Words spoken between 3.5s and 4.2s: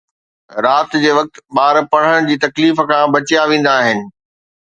ويندا آهن